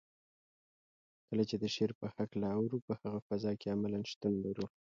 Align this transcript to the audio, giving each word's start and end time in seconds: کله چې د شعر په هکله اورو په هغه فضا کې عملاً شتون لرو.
کله 1.27 1.43
چې 1.49 1.55
د 1.59 1.65
شعر 1.75 1.91
په 1.99 2.07
هکله 2.15 2.47
اورو 2.57 2.77
په 2.87 2.93
هغه 3.01 3.19
فضا 3.27 3.51
کې 3.59 3.71
عملاً 3.75 3.99
شتون 4.11 4.33
لرو. 4.45 4.65